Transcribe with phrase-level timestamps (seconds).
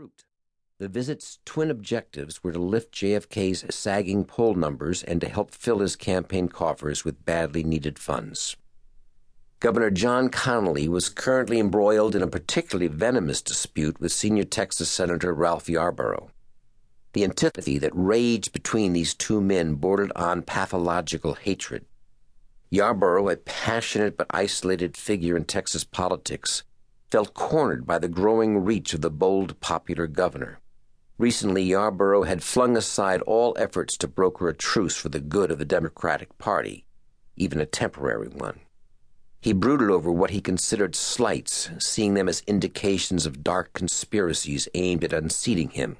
[0.00, 0.24] fruit.
[0.78, 5.80] The visit's twin objectives were to lift JFK's sagging poll numbers and to help fill
[5.80, 8.56] his campaign coffers with badly needed funds.
[9.58, 15.34] Governor John Connally was currently embroiled in a particularly venomous dispute with senior Texas Senator
[15.34, 16.30] Ralph Yarborough.
[17.12, 21.84] The antipathy that raged between these two men bordered on pathological hatred.
[22.70, 26.62] Yarborough, a passionate but isolated figure in Texas politics,
[27.10, 30.60] felt cornered by the growing reach of the bold popular governor.
[31.18, 35.58] Recently, Yarborough had flung aside all efforts to broker a truce for the good of
[35.58, 36.86] the Democratic Party,
[37.36, 38.60] even a temporary one.
[39.42, 45.02] He brooded over what he considered slights, seeing them as indications of dark conspiracies aimed
[45.02, 45.96] at unseating him.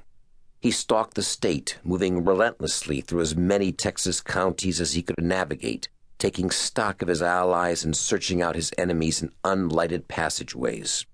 [0.60, 5.88] He stalked the state, moving relentlessly through as many Texas counties as he could navigate,
[6.20, 11.06] taking stock of his allies and searching out his enemies in unlighted passageways.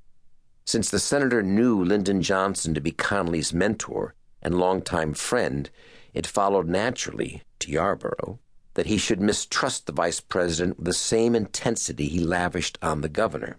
[0.66, 5.70] Since the senator knew Lyndon Johnson to be Connally's mentor and longtime friend,
[6.12, 8.40] it followed naturally, to Yarborough,
[8.74, 13.08] that he should mistrust the vice president with the same intensity he lavished on the
[13.08, 13.58] governor.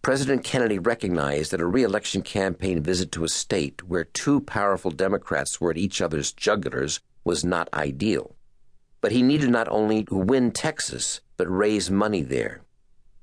[0.00, 5.60] President Kennedy recognized that a reelection campaign visit to a state where two powerful Democrats
[5.60, 8.36] were at each other's jugulars was not ideal.
[9.00, 12.62] But he needed not only to win Texas, but raise money there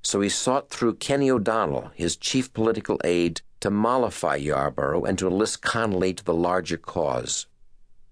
[0.05, 5.27] so he sought through Kenny O'Donnell, his chief political aide, to mollify Yarborough and to
[5.27, 7.47] enlist Connally to the larger cause.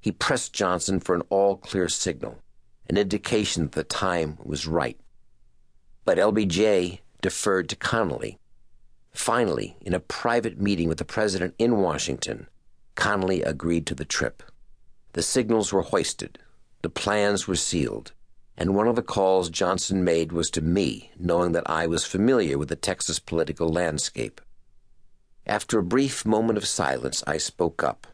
[0.01, 2.39] He pressed Johnson for an all clear signal,
[2.89, 4.99] an indication that the time was right.
[6.03, 8.37] But LBJ deferred to Connally.
[9.11, 12.47] Finally, in a private meeting with the president in Washington,
[12.95, 14.41] Connally agreed to the trip.
[15.13, 16.39] The signals were hoisted,
[16.83, 18.13] the plans were sealed
[18.57, 22.57] and one of the calls Johnson made was to me, knowing that I was familiar
[22.57, 24.39] with the Texas political landscape.
[25.45, 28.07] After a brief moment of silence, I spoke up.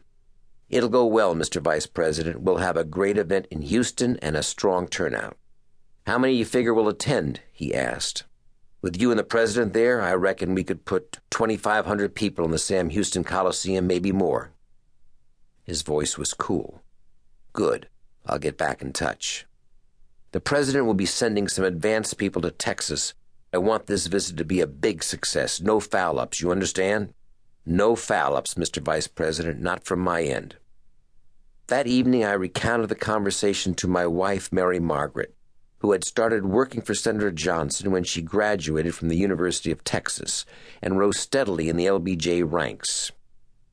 [0.68, 1.60] It'll go well, Mr.
[1.60, 2.40] Vice President.
[2.40, 5.36] We'll have a great event in Houston and a strong turnout.
[6.06, 7.40] How many you figure will attend?
[7.52, 8.24] he asked.
[8.80, 12.58] With you and the President there, I reckon we could put 2,500 people in the
[12.58, 14.52] Sam Houston Coliseum, maybe more.
[15.64, 16.82] His voice was cool.
[17.52, 17.88] Good.
[18.26, 19.46] I'll get back in touch.
[20.32, 23.14] The president will be sending some advance people to Texas.
[23.52, 25.60] I want this visit to be a big success.
[25.60, 27.12] No foul ups, you understand?
[27.66, 28.80] No foul ups, Mr.
[28.82, 30.56] Vice President, not from my end.
[31.66, 35.34] That evening, I recounted the conversation to my wife, Mary Margaret,
[35.78, 40.44] who had started working for Senator Johnson when she graduated from the University of Texas
[40.82, 43.12] and rose steadily in the LBJ ranks.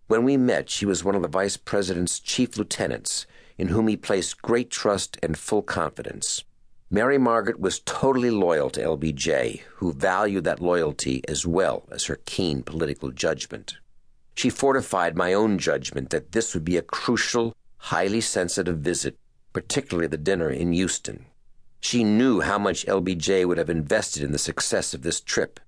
[0.08, 3.26] When we met, she was one of the Vice President's chief lieutenants,
[3.58, 6.44] in whom he placed great trust and full confidence.
[6.90, 12.20] Mary Margaret was totally loyal to LBJ, who valued that loyalty as well as her
[12.26, 13.78] keen political judgment.
[14.36, 19.18] She fortified my own judgment that this would be a crucial, highly sensitive visit,
[19.52, 21.26] particularly the dinner in Houston.
[21.82, 25.60] She knew how much LBJ would have invested in the success of this trip.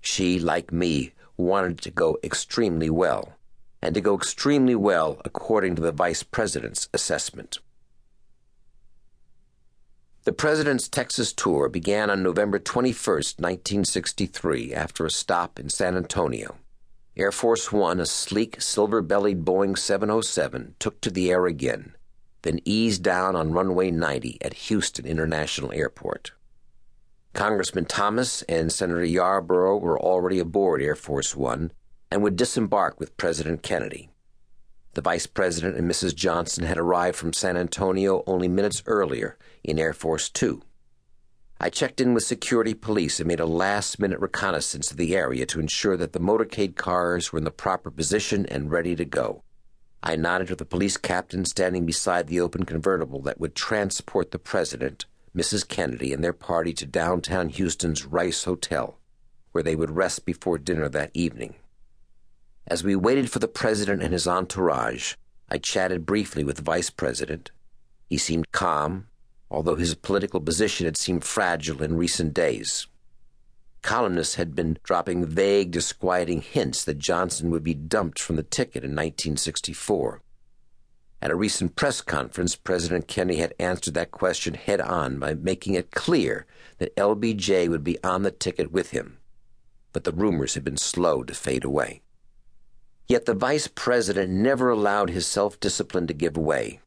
[0.00, 3.35] She, like me, wanted it to go extremely well,
[3.86, 7.60] and to go extremely well according to the Vice President's assessment.
[10.24, 16.56] The President's Texas tour began on November 21, 1963, after a stop in San Antonio.
[17.16, 21.94] Air Force One, a sleek, silver bellied Boeing 707, took to the air again,
[22.42, 26.32] then eased down on runway 90 at Houston International Airport.
[27.34, 31.70] Congressman Thomas and Senator Yarborough were already aboard Air Force One
[32.10, 34.10] and would disembark with President Kennedy.
[34.94, 36.14] The Vice President and Mrs.
[36.14, 40.62] Johnson had arrived from San Antonio only minutes earlier in Air Force Two.
[41.58, 45.46] I checked in with security police and made a last minute reconnaissance of the area
[45.46, 49.42] to ensure that the motorcade cars were in the proper position and ready to go.
[50.02, 54.38] I nodded to the police captain standing beside the open convertible that would transport the
[54.38, 55.66] President, Mrs.
[55.66, 58.98] Kennedy, and their party to downtown Houston's Rice Hotel,
[59.52, 61.54] where they would rest before dinner that evening.
[62.68, 65.14] As we waited for the president and his entourage,
[65.48, 67.52] I chatted briefly with the vice president.
[68.08, 69.06] He seemed calm,
[69.48, 72.88] although his political position had seemed fragile in recent days.
[73.82, 78.82] Columnists had been dropping vague, disquieting hints that Johnson would be dumped from the ticket
[78.82, 80.22] in 1964.
[81.22, 85.74] At a recent press conference, President Kennedy had answered that question head on by making
[85.74, 86.46] it clear
[86.78, 89.18] that LBJ would be on the ticket with him.
[89.92, 92.02] But the rumors had been slow to fade away.
[93.08, 96.80] Yet the vice president never allowed his self discipline to give way.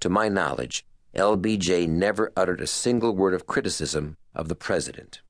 [0.00, 5.20] To my knowledge, LBJ never uttered a single word of criticism of the president.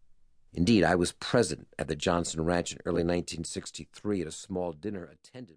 [0.53, 5.05] Indeed, I was present at the Johnson Ranch in early 1963 at a small dinner
[5.05, 5.49] attended